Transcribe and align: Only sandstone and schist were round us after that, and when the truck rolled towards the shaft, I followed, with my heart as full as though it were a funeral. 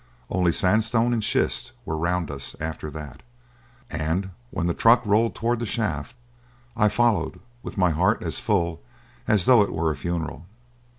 Only 0.31 0.51
sandstone 0.51 1.13
and 1.13 1.23
schist 1.23 1.73
were 1.85 1.95
round 1.95 2.31
us 2.31 2.55
after 2.59 2.89
that, 2.89 3.21
and 3.91 4.31
when 4.49 4.65
the 4.65 4.73
truck 4.73 5.05
rolled 5.05 5.35
towards 5.35 5.59
the 5.59 5.67
shaft, 5.67 6.15
I 6.75 6.87
followed, 6.89 7.39
with 7.61 7.77
my 7.77 7.91
heart 7.91 8.23
as 8.23 8.39
full 8.39 8.81
as 9.27 9.45
though 9.45 9.61
it 9.61 9.71
were 9.71 9.91
a 9.91 9.95
funeral. 9.95 10.47